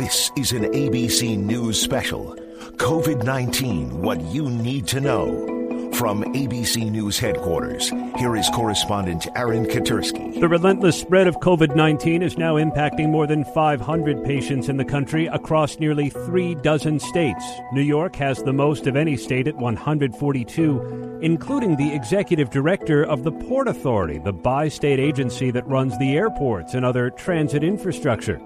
[0.00, 2.34] This is an ABC News special.
[2.78, 5.46] COVID 19 What You Need to Know.
[5.92, 10.40] From ABC News headquarters, here is correspondent Aaron Katersky.
[10.40, 14.86] The relentless spread of COVID 19 is now impacting more than 500 patients in the
[14.86, 17.44] country across nearly three dozen states.
[17.74, 23.22] New York has the most of any state at 142, including the executive director of
[23.22, 28.40] the Port Authority, the bi state agency that runs the airports and other transit infrastructure.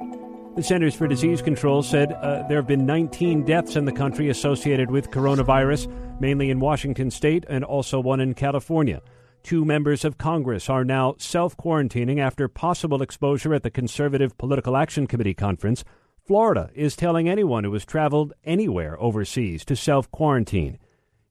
[0.57, 4.28] The Centers for Disease Control said uh, there have been 19 deaths in the country
[4.28, 9.02] associated with coronavirus, mainly in Washington state and also one in California.
[9.42, 14.77] Two members of Congress are now self quarantining after possible exposure at the Conservative Political
[14.77, 15.83] Action Committee conference.
[16.25, 20.78] Florida is telling anyone who has traveled anywhere overseas to self quarantine.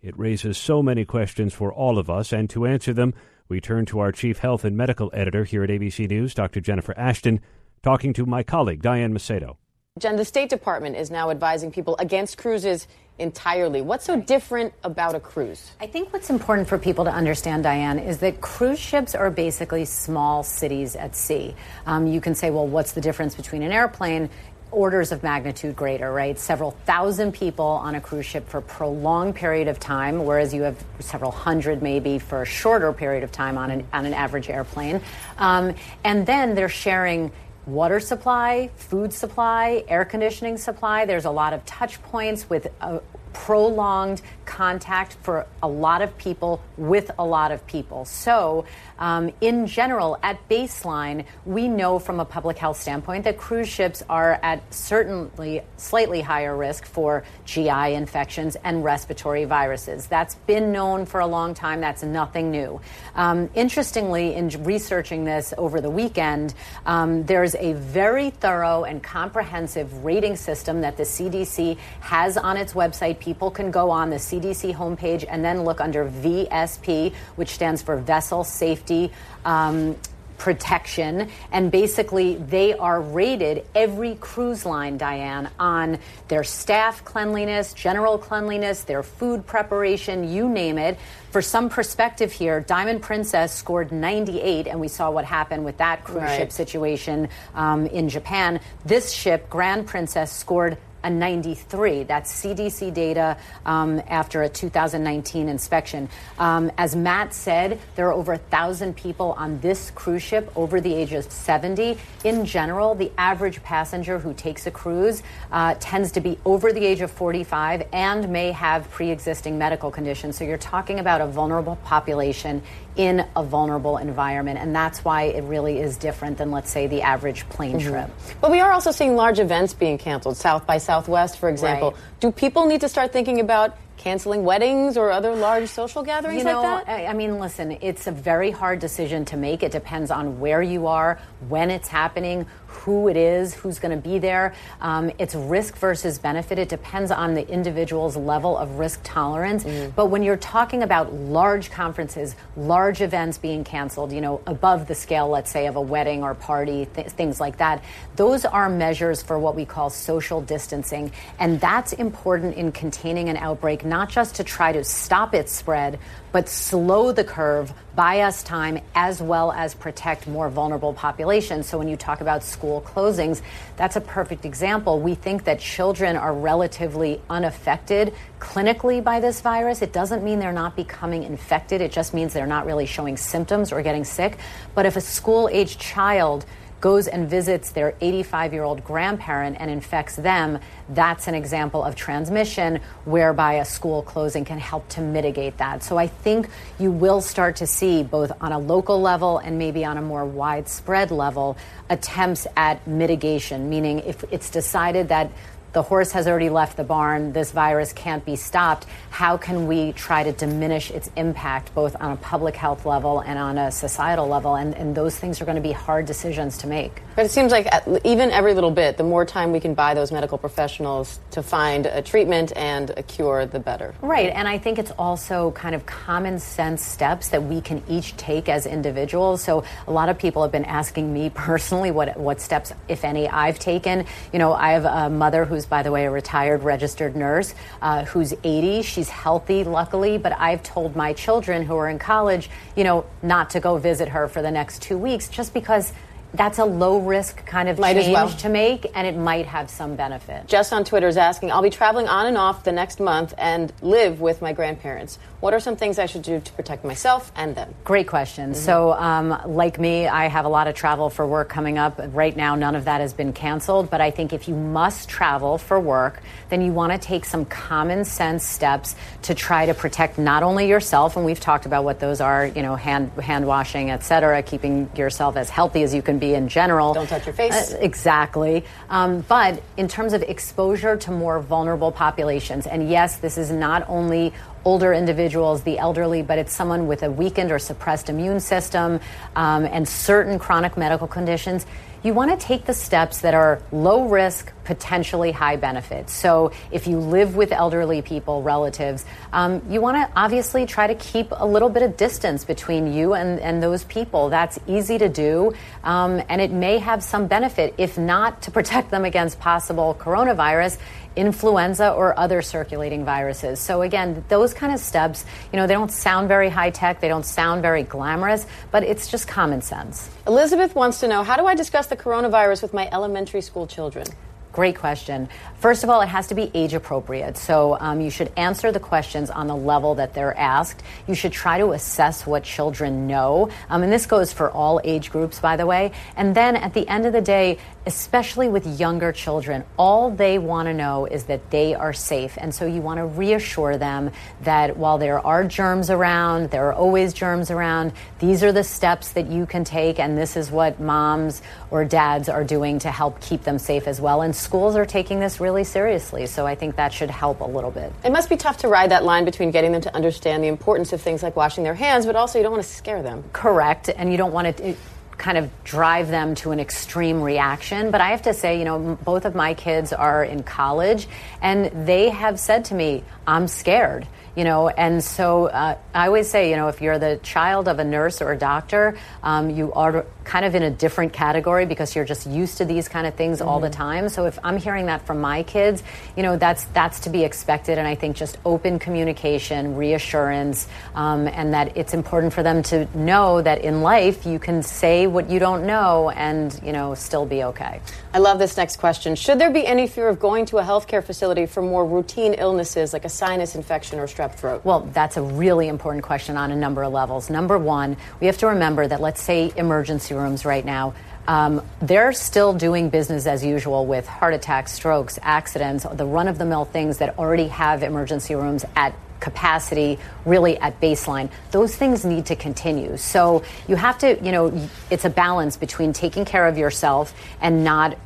[0.02, 3.14] It raises so many questions for all of us, and to answer them,
[3.48, 6.60] we turn to our chief health and medical editor here at ABC News, Dr.
[6.60, 7.40] Jennifer Ashton
[7.84, 9.58] talking to my colleague, Diane Macedo.
[10.00, 12.88] Jen, the State Department is now advising people against cruises
[13.20, 13.82] entirely.
[13.82, 15.70] What's so different about a cruise?
[15.80, 19.86] I think what's important for people to understand, Diane, is that cruise ships are basically
[19.86, 21.54] small cities at sea.
[21.86, 24.32] Um, you can say, well, what's the difference between an airplane?
[24.72, 26.40] Orders of magnitude greater, right?
[26.40, 30.64] Several thousand people on a cruise ship for a prolonged period of time, whereas you
[30.64, 34.50] have several hundred maybe for a shorter period of time on an, on an average
[34.50, 35.00] airplane.
[35.38, 37.32] Um, and then they're sharing
[37.66, 41.06] water supply, food supply, air conditioning supply.
[41.06, 43.02] There's a lot of touch points with a
[43.34, 48.06] prolonged contact for a lot of people with a lot of people.
[48.06, 48.66] So,
[49.00, 54.04] um, in general, at baseline, we know from a public health standpoint that cruise ships
[54.10, 60.08] are at certainly slightly higher risk for GI infections and respiratory viruses.
[60.08, 61.82] That's been known for a long time.
[61.82, 62.80] That's nothing new.
[63.16, 66.54] Um, interestingly, in researching this over the weekend,
[66.86, 72.74] um, there's a very thorough and comprehensive rating system that the CDC has on its
[72.74, 73.20] website.
[73.24, 77.96] People can go on the CDC homepage and then look under VSP, which stands for
[77.96, 79.14] Vessel Safety.
[79.46, 79.96] Um,
[80.44, 81.30] protection.
[81.54, 88.84] And basically, they are rated every cruise line, Diane, on their staff cleanliness, general cleanliness,
[88.84, 91.00] their food preparation, you name it.
[91.32, 96.04] For some perspective here, Diamond Princess scored 98, and we saw what happened with that
[96.04, 96.38] cruise right.
[96.38, 98.60] ship situation um, in Japan.
[98.84, 102.04] This ship, Grand Princess, scored a 93.
[102.04, 106.10] That's CDC data um, after a 2019 inspection.
[106.40, 110.94] Um, as Matt said, there are over 1,000 people on this cruise ship over the
[110.94, 111.98] age of 70.
[112.24, 116.86] In general, the average passenger who takes a cruise uh, tends to be over the
[116.86, 120.38] age of 45 and may have pre existing medical conditions.
[120.38, 122.62] So you're talking about a vulnerable population
[122.96, 124.60] in a vulnerable environment.
[124.60, 127.90] And that's why it really is different than, let's say, the average plane mm-hmm.
[127.90, 128.12] trip.
[128.42, 131.92] But we are also seeing large events being canceled, South by Southwest, for example.
[131.92, 132.00] Right.
[132.20, 136.44] Do people need to start thinking about canceling weddings or other large social gatherings you
[136.44, 137.10] know, like that?
[137.10, 139.64] I mean, listen, it's a very hard decision to make.
[139.64, 144.10] It depends on where you are, when it's happening, who it is, who's going to
[144.10, 144.54] be there.
[144.82, 146.60] Um, it's risk versus benefit.
[146.60, 149.64] It depends on the individual's level of risk tolerance.
[149.64, 149.96] Mm.
[149.96, 154.96] But when you're talking about large conferences, large events being canceled, you know, above the
[154.96, 157.84] scale, let's say, of a wedding or party, th- things like that,
[158.16, 161.12] those are measures for what we call social distancing.
[161.40, 166.00] And that's important in containing an outbreak, not just to try to stop its spread,
[166.34, 171.70] but slow the curve, buy us time, as well as protect more vulnerable populations.
[171.70, 173.42] So when you talk about school closings,
[173.78, 175.00] that's a perfect example.
[175.00, 179.84] We think that children are relatively unaffected clinically by this virus.
[179.84, 183.72] It doesn't mean they're not becoming infected, it just means they're not really showing symptoms
[183.72, 184.40] or getting sick.
[184.74, 186.46] But if a school aged child
[186.84, 191.96] goes and visits their 85 year old grandparent and infects them, that's an example of
[191.96, 195.82] transmission whereby a school closing can help to mitigate that.
[195.82, 199.86] So I think you will start to see, both on a local level and maybe
[199.86, 201.56] on a more widespread level,
[201.90, 205.32] attempts at mitigation, meaning if it's decided that
[205.74, 208.86] the horse has already left the barn, this virus can't be stopped.
[209.10, 213.40] How can we try to diminish its impact both on a public health level and
[213.40, 214.56] on a societal level?
[214.56, 217.02] And, and those things are going to be hard decisions to make.
[217.16, 217.68] But it seems like
[218.04, 221.88] even every little bit, the more time we can buy those medical professionals to find
[221.88, 223.96] a treatment and a cure, the better.
[224.02, 224.32] Right.
[224.34, 228.48] And I think it's also kind of common sense steps that we can each take
[228.48, 229.44] as individuals.
[229.44, 233.28] So a lot of people have been asking me personally what, what steps, if any,
[233.28, 234.06] I've taken.
[234.32, 237.56] You know, I have a mother who's who's, by the way, a retired registered nurse,
[237.82, 238.82] uh, who's 80.
[238.84, 243.52] She's healthy, luckily, but I've told my children who are in college, you know, not
[243.52, 245.94] to go visit her for the next two weeks just because
[246.34, 248.30] that's a low risk kind of might change well.
[248.30, 250.48] to make, and it might have some benefit.
[250.48, 253.72] Jess on Twitter is asking, I'll be traveling on and off the next month and
[253.82, 255.20] live with my grandparents.
[255.42, 257.76] What are some things I should do to protect myself and them?
[257.84, 258.52] Great question.
[258.52, 258.62] Mm-hmm.
[258.62, 262.00] So, um, like me, I have a lot of travel for work coming up.
[262.14, 265.58] Right now, none of that has been canceled, but I think if you must travel
[265.58, 270.18] for work, then you want to take some common sense steps to try to protect
[270.18, 273.92] not only yourself, and we've talked about what those are, you know, hand, hand washing,
[273.92, 276.94] et cetera, keeping yourself as healthy as you can be in general.
[276.94, 277.74] Don't touch your face.
[277.74, 278.64] Uh, exactly.
[278.90, 283.84] Um, but in terms of exposure to more vulnerable populations, and yes, this is not
[283.90, 284.34] only
[284.66, 289.00] older individuals, the elderly, but it's someone with a weakened or suppressed immune system
[289.36, 291.66] um, and certain chronic medical conditions
[292.04, 296.10] you want to take the steps that are low risk, potentially high benefit.
[296.10, 300.96] So if you live with elderly people, relatives, um, you want to obviously try to
[300.96, 304.30] keep a little bit of distance between you and, and those people.
[304.30, 305.54] That's easy to do,
[305.84, 310.78] um, and it may have some benefit, if not to protect them against possible coronavirus
[311.16, 313.60] influenza or other circulating viruses.
[313.60, 317.08] So again, those kind of steps, you know, they don't sound very high tech, they
[317.08, 320.10] don't sound very glamorous, but it's just common sense.
[320.28, 324.08] Elizabeth wants to know, how do I discuss the coronavirus with my elementary school children?
[324.54, 325.30] Great question.
[325.56, 327.38] First of all, it has to be age appropriate.
[327.38, 330.84] So um, you should answer the questions on the level that they're asked.
[331.08, 333.50] You should try to assess what children know.
[333.68, 335.92] Um, and this goes for all age groups, by the way.
[336.16, 340.68] And then at the end of the day, especially with younger children, all they want
[340.68, 342.38] to know is that they are safe.
[342.38, 346.74] And so you want to reassure them that while there are germs around, there are
[346.74, 350.80] always germs around, these are the steps that you can take, and this is what
[350.80, 354.22] moms or dads are doing to help keep them safe as well.
[354.22, 357.72] And schools are taking this really seriously, so I think that should help a little
[357.72, 357.92] bit.
[358.04, 360.94] It must be tough to ride that line between getting them to understand the importance
[360.94, 363.24] of things like washing their hands, but also you don't want to scare them.
[363.34, 364.76] Correct, and you don't want to
[365.18, 367.92] kind of drive them to an extreme reaction.
[367.92, 371.08] But I have to say, you know, both of my kids are in college
[371.42, 376.30] and they have said to me, I'm scared you know and so uh, i always
[376.30, 379.72] say you know if you're the child of a nurse or a doctor um, you
[379.74, 383.14] are kind of in a different category because you're just used to these kind of
[383.16, 383.48] things mm-hmm.
[383.48, 383.78] all the mm-hmm.
[383.78, 385.84] time so if i'm hearing that from my kids
[386.16, 391.28] you know that's that's to be expected and i think just open communication reassurance um,
[391.28, 395.30] and that it's important for them to know that in life you can say what
[395.30, 397.80] you don't know and you know still be okay
[398.14, 401.04] i love this next question should there be any fear of going to a healthcare
[401.04, 404.62] facility for more routine illnesses like a sinus infection or strep throat?
[404.64, 407.30] Well, that's a really important question on a number of levels.
[407.30, 410.94] Number one, we have to remember that, let's say, emergency rooms right now.
[411.28, 416.38] Um, they're still doing business as usual with heart attacks, strokes, accidents, the run of
[416.38, 418.94] the mill things that already have emergency rooms at
[419.24, 421.30] capacity really at baseline.
[421.52, 422.98] Those things need to continue.
[422.98, 427.64] So you have to, you know, it's a balance between taking care of yourself and
[427.64, 427.98] not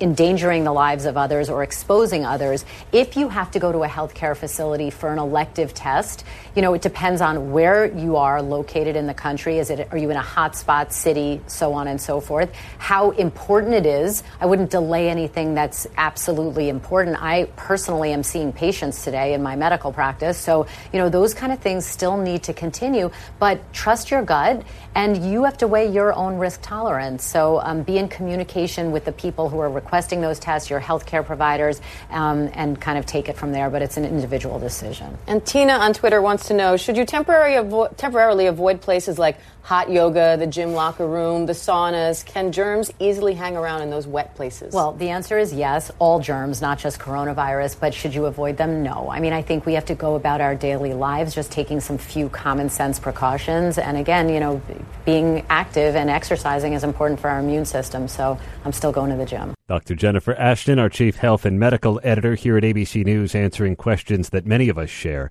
[0.00, 2.64] endangering the lives of others or exposing others.
[2.92, 6.74] If you have to go to a healthcare facility for an elective test, you know,
[6.74, 9.58] it depends on where you are located in the country.
[9.58, 12.54] Is it are you in a hotspot city, so on and so forth?
[12.78, 14.22] How important it is.
[14.40, 17.22] I wouldn't delay anything that's absolutely important.
[17.22, 21.52] I personally am seeing patients today in my medical practice, so you know those kind
[21.52, 23.10] of things still need to continue.
[23.38, 24.62] But trust your gut,
[24.94, 27.24] and you have to weigh your own risk tolerance.
[27.24, 31.24] So um, be in communication with the people who are requesting those tests, your healthcare
[31.24, 31.80] providers,
[32.10, 33.70] um, and kind of take it from there.
[33.70, 35.16] But it's an individual decision.
[35.28, 39.38] And Tina on Twitter wants to know should you temporarily, avo- temporarily avoid places like
[39.62, 42.24] hot yoga, the gym locker room, the saunas?
[42.24, 44.72] Can germs easily hang around in those wet places?
[44.72, 48.82] Well, the answer is yes, all germs, not just coronavirus, but should you avoid them?
[48.82, 49.08] No.
[49.10, 51.98] I mean, I think we have to go about our daily lives just taking some
[51.98, 53.78] few common sense precautions.
[53.78, 54.60] And again, you know,
[55.04, 58.08] being active and exercising is important for our immune system.
[58.08, 59.54] So I'm still going to the gym.
[59.76, 59.94] Dr.
[59.94, 64.46] Jennifer Ashton, our chief health and medical editor here at ABC News, answering questions that
[64.46, 65.28] many of us share.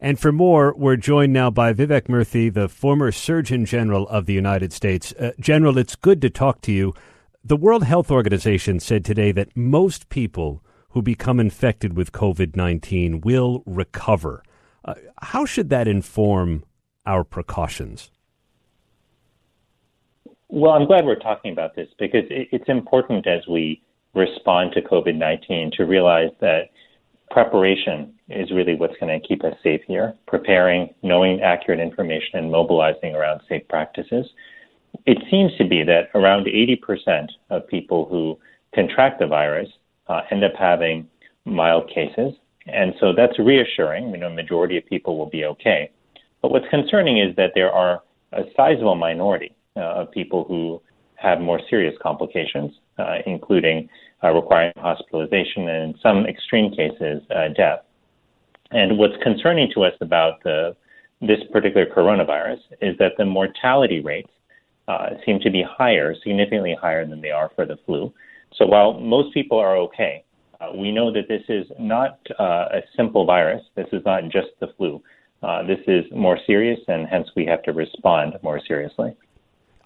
[0.00, 4.32] And for more, we're joined now by Vivek Murthy, the former Surgeon General of the
[4.32, 5.12] United States.
[5.12, 6.94] Uh, General, it's good to talk to you.
[7.44, 13.20] The World Health Organization said today that most people who become infected with COVID 19
[13.20, 14.42] will recover.
[14.86, 16.64] Uh, how should that inform
[17.04, 18.10] our precautions?
[20.54, 23.80] Well, I'm glad we're talking about this because it's important as we
[24.12, 26.64] respond to COVID 19 to realize that
[27.30, 30.12] preparation is really what's going to keep us safe here.
[30.26, 34.26] Preparing, knowing accurate information, and mobilizing around safe practices.
[35.06, 38.38] It seems to be that around 80% of people who
[38.74, 39.70] contract the virus
[40.08, 41.08] uh, end up having
[41.46, 42.34] mild cases.
[42.66, 44.12] And so that's reassuring.
[44.12, 45.90] We know a majority of people will be okay.
[46.42, 48.02] But what's concerning is that there are
[48.34, 50.80] a sizable minority of people who
[51.16, 53.88] have more serious complications, uh, including
[54.24, 57.80] uh, requiring hospitalization and in some extreme cases, uh, death.
[58.70, 60.74] And what's concerning to us about the,
[61.20, 64.30] this particular coronavirus is that the mortality rates
[64.88, 68.12] uh, seem to be higher, significantly higher than they are for the flu.
[68.54, 70.24] So while most people are okay,
[70.60, 73.62] uh, we know that this is not uh, a simple virus.
[73.76, 75.02] This is not just the flu.
[75.42, 79.14] Uh, this is more serious, and hence we have to respond more seriously.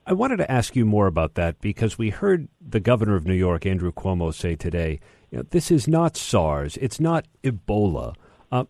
[0.07, 3.35] I wanted to ask you more about that because we heard the governor of New
[3.35, 5.01] York, Andrew Cuomo, say today,
[5.33, 8.15] you know, this is not SARS, it's not Ebola.
[8.53, 8.65] Uh,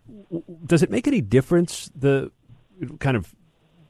[0.65, 2.33] does it make any difference the
[3.01, 3.35] kind of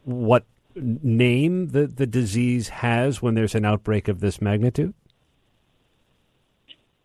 [0.03, 4.93] what name the, the disease has when there's an outbreak of this magnitude?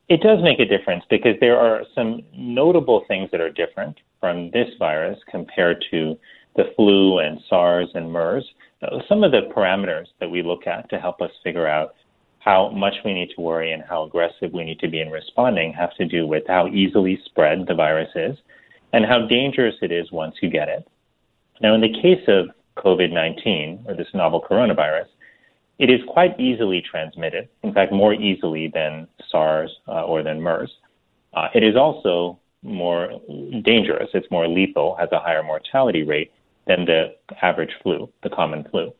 [0.09, 4.49] It does make a difference because there are some notable things that are different from
[4.51, 6.17] this virus compared to
[6.55, 8.43] the flu and SARS and MERS
[9.07, 11.95] some of the parameters that we look at to help us figure out
[12.39, 15.71] how much we need to worry and how aggressive we need to be in responding
[15.73, 18.35] have to do with how easily spread the virus is
[18.93, 20.87] and how dangerous it is once you get it.
[21.61, 25.05] Now, in the case of COVID 19 or this novel coronavirus,
[25.77, 30.71] it is quite easily transmitted, in fact, more easily than SARS uh, or than MERS.
[31.33, 33.11] Uh, it is also more
[33.63, 36.31] dangerous, it's more lethal, has a higher mortality rate,
[36.67, 38.93] than the average flu, the common flu.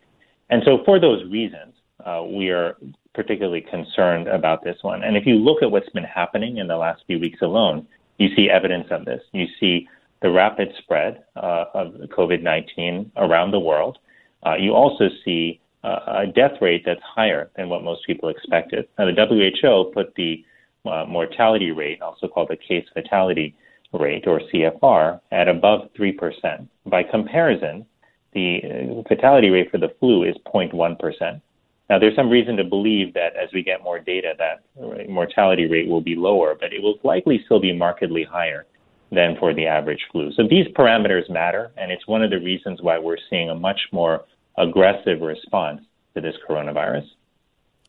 [0.50, 1.74] And so, for those reasons,
[2.06, 2.78] uh, we are
[3.14, 5.04] particularly concerned about this one.
[5.04, 7.88] And if you look at what's been happening in the last few weeks alone,
[8.18, 9.22] you see evidence of this.
[9.34, 9.88] You see
[10.22, 13.98] the rapid spread uh, of COVID 19 around the world.
[14.46, 18.88] Uh, you also see uh, a death rate that's higher than what most people expected.
[18.98, 19.14] Now, the
[19.62, 20.46] WHO put the
[20.86, 23.56] uh, mortality rate, also called the case fatality
[23.94, 26.68] rate, or CFR, at above 3%.
[26.86, 27.86] By comparison,
[28.34, 31.42] the uh, fatality rate for the flu is 0.1%.
[31.90, 35.90] Now, there's some reason to believe that as we get more data, that mortality rate
[35.90, 38.66] will be lower, but it will likely still be markedly higher
[39.12, 40.32] than for the average flu.
[40.32, 43.80] So these parameters matter, and it's one of the reasons why we're seeing a much
[43.92, 44.24] more
[44.58, 45.82] aggressive response
[46.16, 47.08] to this coronavirus.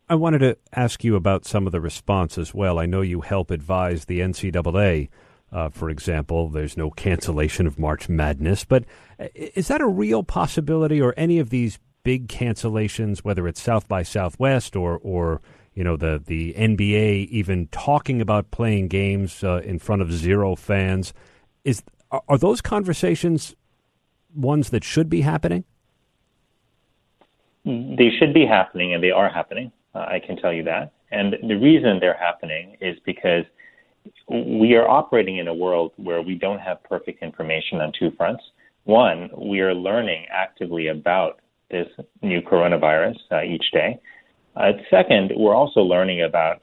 [0.09, 2.79] I wanted to ask you about some of the response as well.
[2.79, 5.09] I know you help advise the NCAA
[5.53, 8.65] uh, for example, there's no cancellation of March Madness.
[8.65, 8.85] But
[9.21, 13.87] uh, is that a real possibility, or any of these big cancellations, whether it's South
[13.87, 15.41] by Southwest or or
[15.75, 20.57] you know the the NBA even talking about playing games uh, in front of zero
[20.57, 21.13] fans?
[21.65, 23.55] Is are, are those conversations
[24.35, 25.65] ones that should be happening?
[27.65, 29.71] They should be happening, and they are happening.
[29.95, 30.93] Uh, I can tell you that.
[31.11, 33.45] And the reason they're happening is because
[34.29, 38.43] we are operating in a world where we don't have perfect information on two fronts.
[38.85, 41.41] One, we are learning actively about
[41.71, 41.89] this
[42.23, 43.99] new coronavirus uh, each day.
[44.57, 46.63] Uh, second, we're also learning about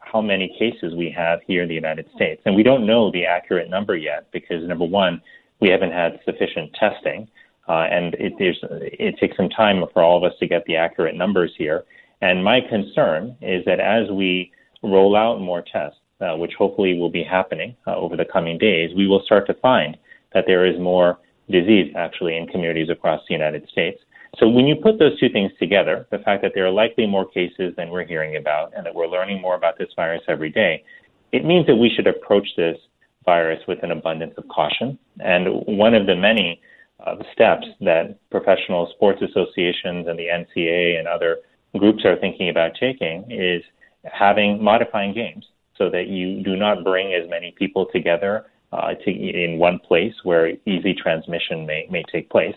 [0.00, 2.40] how many cases we have here in the United States.
[2.46, 5.20] And we don't know the accurate number yet because, number one,
[5.60, 7.28] we haven't had sufficient testing.
[7.68, 11.14] Uh, and it, it takes some time for all of us to get the accurate
[11.14, 11.84] numbers here.
[12.22, 14.50] And my concern is that as we
[14.82, 18.90] roll out more tests, uh, which hopefully will be happening uh, over the coming days,
[18.96, 19.96] we will start to find
[20.34, 21.18] that there is more
[21.50, 24.00] disease actually in communities across the United States.
[24.38, 27.26] So when you put those two things together, the fact that there are likely more
[27.28, 30.84] cases than we're hearing about and that we're learning more about this virus every day,
[31.32, 32.76] it means that we should approach this
[33.24, 34.98] virus with an abundance of caution.
[35.20, 36.60] And one of the many
[37.04, 41.38] uh, steps that professional sports associations and the NCAA and other
[41.76, 43.62] groups are thinking about taking is
[44.04, 45.44] having modifying games
[45.78, 50.12] so that you do not bring as many people together uh, to, in one place
[50.24, 52.54] where easy transmission may, may take place.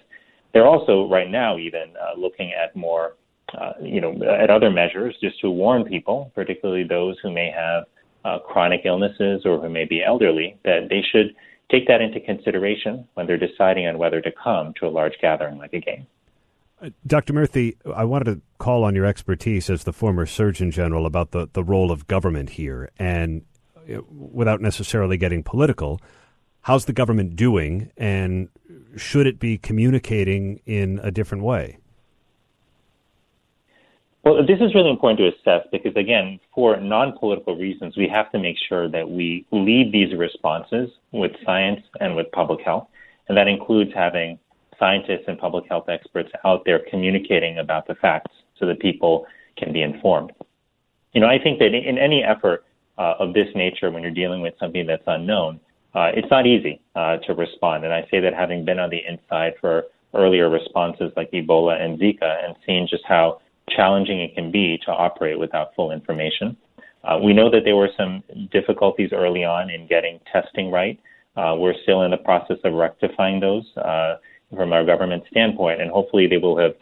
[0.53, 3.15] They're also right now even uh, looking at more,
[3.57, 7.85] uh, you know, at other measures just to warn people, particularly those who may have
[8.25, 11.33] uh, chronic illnesses or who may be elderly, that they should
[11.71, 15.57] take that into consideration when they're deciding on whether to come to a large gathering
[15.57, 16.05] like a game.
[17.05, 17.33] Dr.
[17.33, 21.47] Murthy, I wanted to call on your expertise as the former Surgeon General about the,
[21.53, 22.89] the role of government here.
[22.97, 23.43] And
[24.09, 25.99] without necessarily getting political,
[26.61, 28.49] how's the government doing and
[28.95, 31.77] should it be communicating in a different way?
[34.23, 38.31] Well, this is really important to assess because, again, for non political reasons, we have
[38.33, 42.87] to make sure that we lead these responses with science and with public health.
[43.27, 44.37] And that includes having
[44.81, 49.25] scientists and public health experts out there communicating about the facts so that people
[49.57, 50.31] can be informed.
[51.13, 52.65] You know, I think that in any effort
[52.97, 55.59] uh, of this nature, when you're dealing with something that's unknown,
[55.93, 57.83] uh, it's not easy uh, to respond.
[57.83, 61.99] And I say that having been on the inside for earlier responses like Ebola and
[61.99, 66.57] Zika and seeing just how challenging it can be to operate without full information.
[67.03, 70.99] Uh, we know that there were some difficulties early on in getting testing right.
[71.35, 74.15] Uh, we're still in the process of rectifying those uh,
[74.55, 76.75] from our government standpoint, and hopefully they will have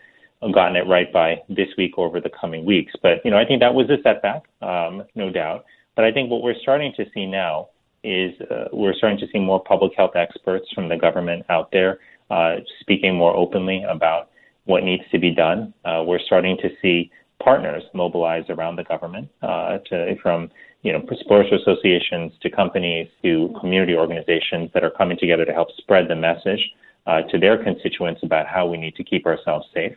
[0.54, 2.94] gotten it right by this week or over the coming weeks.
[3.02, 5.66] But you know, I think that was a setback, um, no doubt.
[5.96, 7.70] But I think what we're starting to see now
[8.04, 12.00] is uh, we're starting to see more public health experts from the government out there
[12.30, 14.30] uh, speaking more openly about
[14.66, 15.74] what needs to be done.
[15.84, 17.12] Uh, we're starting to see
[17.44, 20.50] partners mobilize around the government, uh, to, from
[20.84, 25.70] you know sports associations to companies to community organizations that are coming together to help
[25.78, 26.62] spread the message
[27.08, 29.96] uh, to their constituents about how we need to keep ourselves safe.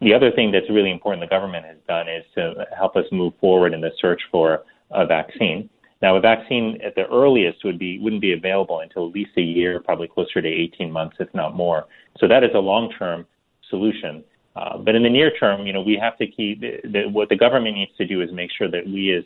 [0.00, 3.32] The other thing that's really important the government has done is to help us move
[3.40, 5.70] forward in the search for a vaccine.
[6.02, 9.42] Now, a vaccine at the earliest would be wouldn't be available until at least a
[9.42, 11.86] year, probably closer to 18 months, if not more.
[12.18, 13.26] So that is a long-term
[13.70, 14.22] solution.
[14.54, 17.28] Uh, but in the near term, you know, we have to keep the, the, what
[17.28, 19.24] the government needs to do is make sure that we, as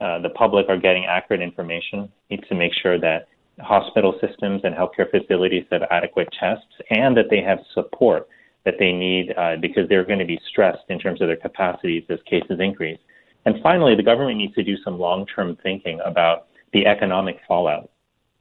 [0.00, 2.10] uh, the public, are getting accurate information.
[2.30, 3.28] Needs to make sure that
[3.62, 8.28] hospital systems and healthcare facilities have adequate tests and that they have support
[8.64, 12.04] that they need uh, because they're going to be stressed in terms of their capacities
[12.10, 12.98] as cases increase.
[13.46, 17.90] And finally, the government needs to do some long-term thinking about the economic fallout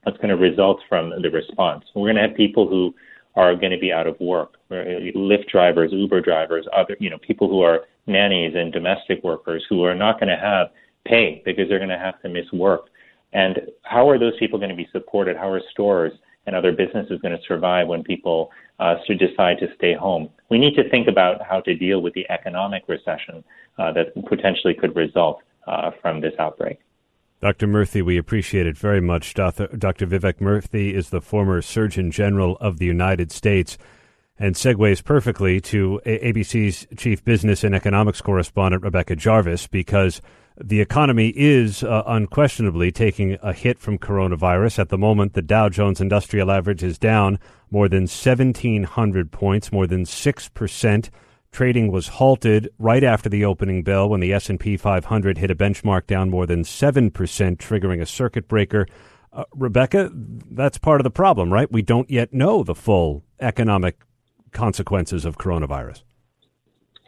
[0.03, 1.85] that's going to result from the response.
[1.95, 2.93] We're going to have people who
[3.35, 4.55] are going to be out of work.
[4.71, 9.83] Lyft drivers, Uber drivers, other you know people who are nannies and domestic workers who
[9.83, 10.67] are not going to have
[11.05, 12.89] pay because they're going to have to miss work.
[13.33, 15.38] And how are those people going to be supported?
[15.38, 16.13] How are stores
[16.45, 20.29] and other businesses going to survive when people uh, should decide to stay home?
[20.50, 23.43] We need to think about how to deal with the economic recession
[23.77, 26.79] uh, that potentially could result uh, from this outbreak.
[27.41, 27.67] Dr.
[27.67, 29.33] Murthy, we appreciate it very much.
[29.33, 29.67] Dr.
[29.69, 33.77] Vivek Murthy is the former Surgeon General of the United States
[34.38, 40.21] and segues perfectly to ABC's chief business and economics correspondent, Rebecca Jarvis, because
[40.61, 44.79] the economy is uh, unquestionably taking a hit from coronavirus.
[44.79, 47.39] At the moment, the Dow Jones Industrial Average is down
[47.72, 51.09] more than 1,700 points, more than 6%.
[51.51, 56.05] Trading was halted right after the opening bell when the S&P 500 hit a benchmark
[56.05, 58.85] down more than 7%, triggering a circuit breaker.
[59.31, 61.72] Uh, Rebecca, that's part of the problem, right?
[61.72, 64.01] We don't yet know the full economic
[64.51, 66.03] consequences of coronavirus.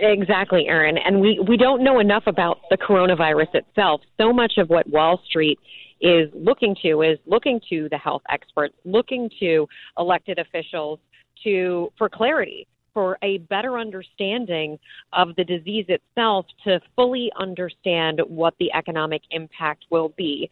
[0.01, 0.97] Exactly, Aaron.
[0.97, 4.01] And we, we don't know enough about the coronavirus itself.
[4.19, 5.59] So much of what Wall Street
[6.01, 9.67] is looking to is looking to the health experts, looking to
[9.99, 10.99] elected officials
[11.43, 14.77] to for clarity for a better understanding
[15.13, 20.49] of the disease itself to fully understand what the economic impact will be.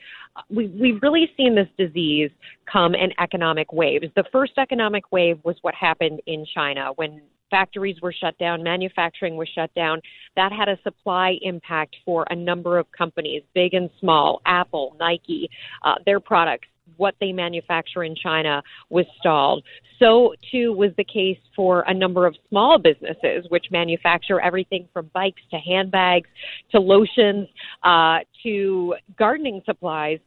[0.50, 2.32] We, we've really seen this disease
[2.72, 4.06] come in economic waves.
[4.16, 9.36] The first economic wave was what happened in China when factories were shut down, manufacturing
[9.36, 10.02] was shut down.
[10.36, 15.50] That had a supply impact for a number of companies, big and small, Apple, Nike,
[15.84, 19.64] uh, their products what they manufacture in China was stalled.
[20.00, 25.10] So too was the case for a number of small businesses which manufacture everything from
[25.14, 26.30] bikes to handbags
[26.72, 27.48] to lotions
[27.84, 30.20] uh, to gardening supplies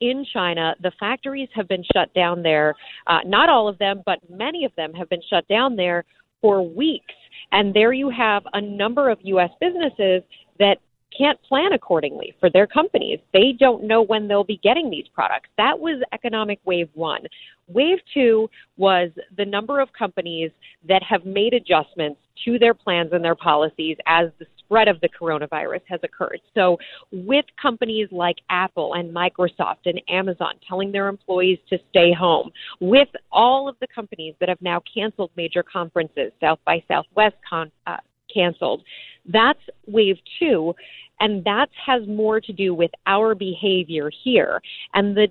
[0.00, 0.74] in China.
[0.82, 2.74] The factories have been shut down there.
[3.06, 6.04] Uh, not all of them, but many of them have been shut down there
[6.40, 7.14] for weeks.
[7.52, 9.50] And there you have a number of U.S.
[9.60, 10.22] businesses
[10.58, 10.78] that
[11.16, 13.18] can't plan accordingly for their companies.
[13.32, 15.48] They don't know when they'll be getting these products.
[15.56, 17.22] That was economic wave one.
[17.68, 20.50] Wave two was the number of companies
[20.88, 25.08] that have made adjustments to their plans and their policies as the spread of the
[25.08, 26.40] coronavirus has occurred.
[26.54, 26.78] So,
[27.10, 33.08] with companies like Apple and Microsoft and Amazon telling their employees to stay home, with
[33.32, 37.96] all of the companies that have now canceled major conferences, South by Southwest con- uh,
[38.32, 38.82] canceled,
[39.26, 40.72] that's wave two.
[41.18, 44.62] And that has more to do with our behavior here.
[44.94, 45.28] And the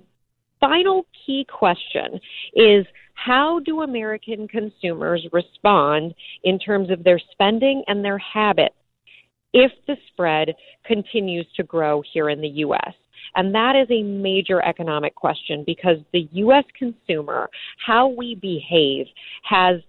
[0.60, 2.20] final key question
[2.54, 8.74] is how do American consumers respond in terms of their spending and their habits
[9.52, 12.94] if the spread continues to grow here in the U.S.?
[13.36, 16.64] And that is a major economic question because the U.S.
[16.76, 17.48] consumer,
[17.84, 19.06] how we behave,
[19.44, 19.80] has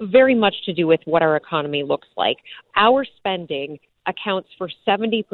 [0.00, 2.38] very much to do with what our economy looks like.
[2.76, 5.24] Our spending accounts for 70%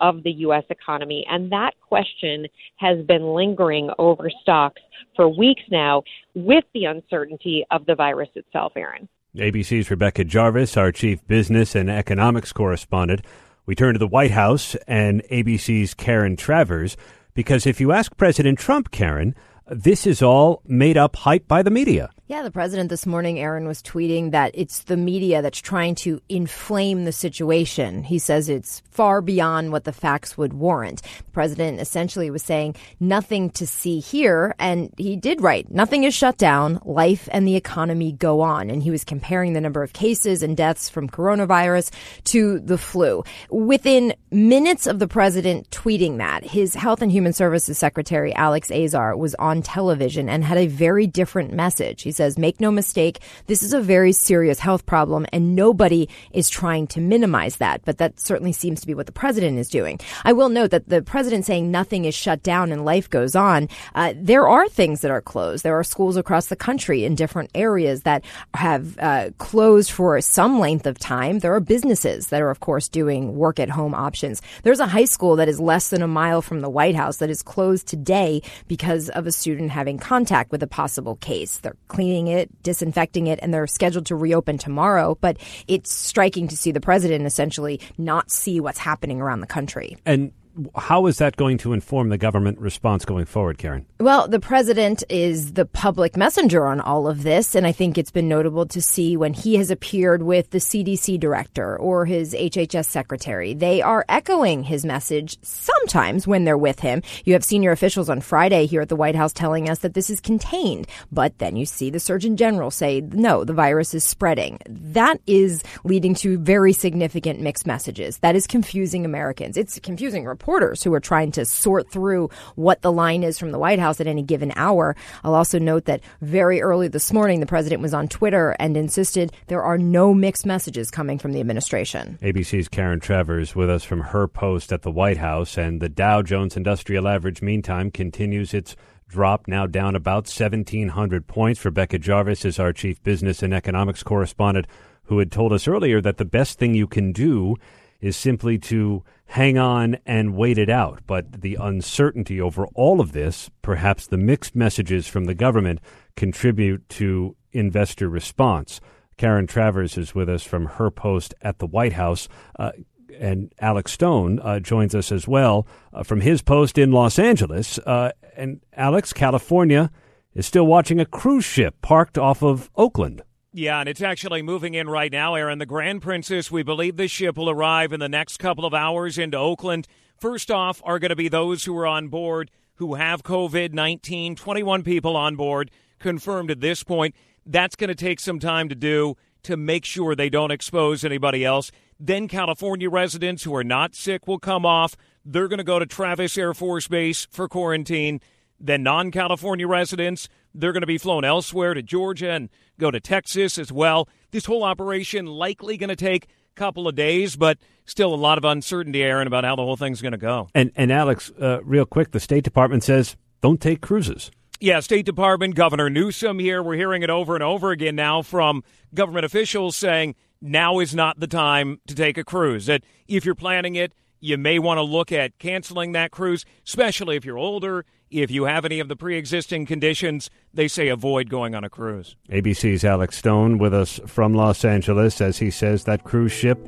[0.00, 0.64] of the U.S.
[0.70, 2.46] economy, and that question
[2.76, 4.82] has been lingering over stocks
[5.16, 6.02] for weeks now
[6.34, 9.08] with the uncertainty of the virus itself, Aaron.
[9.36, 13.20] ABC's Rebecca Jarvis, our chief business and economics correspondent.
[13.66, 16.96] We turn to the White House and ABC's Karen Travers,
[17.34, 19.34] because if you ask President Trump, Karen,
[19.66, 22.10] this is all made up hype by the media.
[22.30, 26.20] Yeah, the president this morning, Aaron, was tweeting that it's the media that's trying to
[26.28, 28.02] inflame the situation.
[28.02, 31.00] He says it's far beyond what the facts would warrant.
[31.00, 35.70] The president essentially was saying nothing to see here, and he did right.
[35.70, 36.80] Nothing is shut down.
[36.84, 38.68] Life and the economy go on.
[38.68, 41.90] And he was comparing the number of cases and deaths from coronavirus
[42.24, 43.24] to the flu.
[43.48, 49.16] Within minutes of the president tweeting that, his Health and Human Services Secretary, Alex Azar,
[49.16, 52.02] was on television and had a very different message.
[52.02, 56.50] He says, make no mistake, this is a very serious health problem and nobody is
[56.50, 57.80] trying to minimize that.
[57.86, 59.98] But that certainly seems to be what the president is doing.
[60.24, 63.68] I will note that the president saying nothing is shut down and life goes on,
[63.94, 65.64] uh, there are things that are closed.
[65.64, 70.58] There are schools across the country in different areas that have uh, closed for some
[70.58, 71.38] length of time.
[71.38, 74.42] There are businesses that are, of course, doing work at home options.
[74.64, 77.30] There's a high school that is less than a mile from the White House that
[77.30, 81.58] is closed today because of a student having contact with a possible case.
[81.58, 85.16] They're cleaning it, disinfecting it, and they're scheduled to reopen tomorrow.
[85.20, 89.96] But it's striking to see the president essentially not see what's happening around the country.
[90.06, 90.32] And
[90.76, 93.86] how is that going to inform the government response going forward, Karen?
[94.00, 98.10] Well, the president is the public messenger on all of this, and I think it's
[98.10, 102.86] been notable to see when he has appeared with the CDC director or his HHS
[102.86, 103.54] secretary.
[103.54, 107.02] They are echoing his message sometimes when they're with him.
[107.24, 110.10] You have senior officials on Friday here at the White House telling us that this
[110.10, 114.58] is contained, but then you see the Surgeon General say, no, the virus is spreading.
[114.68, 118.18] That is leading to very significant mixed messages.
[118.18, 119.56] That is confusing Americans.
[119.56, 123.52] It's confusing reporters reporters who are trying to sort through what the line is from
[123.52, 124.96] the White House at any given hour.
[125.22, 129.30] I'll also note that very early this morning, the president was on Twitter and insisted
[129.48, 132.18] there are no mixed messages coming from the administration.
[132.22, 136.22] ABC's Karen Travers with us from her post at the White House, and the Dow
[136.22, 138.74] Jones Industrial Average, meantime, continues its
[139.06, 141.62] drop, now down about 1,700 points.
[141.62, 144.66] Rebecca Jarvis is our chief business and economics correspondent,
[145.04, 147.54] who had told us earlier that the best thing you can do
[148.00, 151.00] is simply to hang on and wait it out.
[151.06, 155.80] But the uncertainty over all of this, perhaps the mixed messages from the government,
[156.16, 158.80] contribute to investor response.
[159.16, 162.28] Karen Travers is with us from her post at the White House.
[162.58, 162.72] Uh,
[163.18, 167.78] and Alex Stone uh, joins us as well uh, from his post in Los Angeles.
[167.80, 169.90] Uh, and Alex, California
[170.34, 173.22] is still watching a cruise ship parked off of Oakland.
[173.52, 175.58] Yeah, and it's actually moving in right now, Aaron.
[175.58, 179.16] The Grand Princess, we believe this ship will arrive in the next couple of hours
[179.16, 179.88] into Oakland.
[180.18, 184.36] First off, are going to be those who are on board who have COVID 19,
[184.36, 187.14] 21 people on board, confirmed at this point.
[187.44, 191.44] That's going to take some time to do to make sure they don't expose anybody
[191.44, 191.70] else.
[191.98, 194.96] Then California residents who are not sick will come off.
[195.24, 198.20] They're going to go to Travis Air Force Base for quarantine.
[198.60, 203.00] Then non California residents, they're going to be flown elsewhere to Georgia and go to
[203.00, 204.08] Texas as well.
[204.30, 208.38] This whole operation likely going to take a couple of days, but still a lot
[208.38, 210.48] of uncertainty, Aaron, about how the whole thing's going to go.
[210.54, 214.30] And, and Alex, uh, real quick, the State Department says don't take cruises.
[214.60, 216.60] Yeah, State Department, Governor Newsom here.
[216.62, 221.20] We're hearing it over and over again now from government officials saying now is not
[221.20, 222.66] the time to take a cruise.
[222.66, 227.16] That if you're planning it, you may want to look at canceling that cruise, especially
[227.16, 231.28] if you're older, if you have any of the pre existing conditions, they say avoid
[231.28, 232.16] going on a cruise.
[232.30, 236.58] ABC's Alex Stone with us from Los Angeles as he says that cruise ship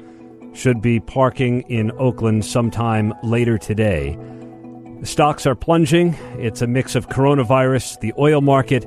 [0.53, 4.19] should be parking in Oakland sometime later today.
[5.03, 6.15] Stocks are plunging.
[6.39, 8.87] It's a mix of coronavirus, the oil market.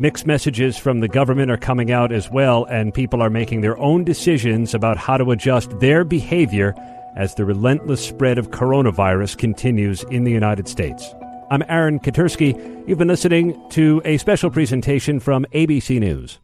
[0.00, 3.78] Mixed messages from the government are coming out as well, and people are making their
[3.78, 6.74] own decisions about how to adjust their behavior
[7.16, 11.14] as the relentless spread of coronavirus continues in the United States.
[11.50, 12.54] I'm Aaron Katersky.
[12.86, 16.38] You've been listening to a special presentation from ABC News.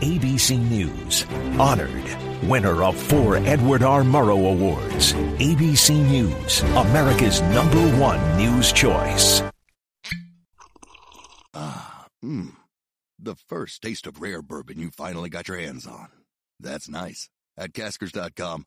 [0.00, 1.24] ABC News,
[1.58, 2.04] honored
[2.42, 4.02] winner of four Edward R.
[4.02, 5.12] Murrow Awards.
[5.38, 9.42] ABC News, America's number one news choice.
[11.54, 12.52] Ah, mmm.
[13.18, 16.08] The first taste of rare bourbon you finally got your hands on.
[16.60, 17.28] That's nice.
[17.56, 18.66] At caskers.com,